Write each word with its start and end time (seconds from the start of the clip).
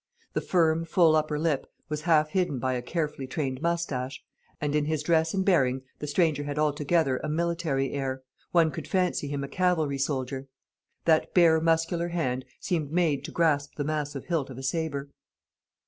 The 0.33 0.41
firm, 0.41 0.83
full 0.83 1.15
upper 1.15 1.37
lip 1.37 1.67
was 1.87 2.01
half 2.09 2.29
hidden 2.29 2.57
by 2.57 2.73
a 2.73 2.81
carefully 2.81 3.27
trained 3.27 3.61
moustache; 3.61 4.23
and 4.59 4.73
in 4.75 4.85
his 4.85 5.03
dress 5.03 5.31
and 5.35 5.45
bearing 5.45 5.83
the 5.99 6.07
stranger 6.07 6.43
had 6.43 6.57
altogether 6.57 7.17
a 7.17 7.29
military 7.29 7.91
air: 7.91 8.23
one 8.51 8.71
could 8.71 8.87
fancy 8.87 9.27
him 9.27 9.43
a 9.43 9.47
cavalry 9.47 9.99
soldier. 9.99 10.47
That 11.05 11.35
bare 11.35 11.61
muscular 11.61 12.07
hand 12.07 12.45
seemed 12.59 12.91
made 12.91 13.23
to 13.25 13.31
grasp 13.31 13.75
the 13.75 13.83
massive 13.83 14.25
hilt 14.25 14.49
of 14.49 14.57
a 14.57 14.63
sabre. 14.63 15.11